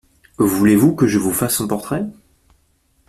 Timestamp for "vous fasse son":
1.19-1.67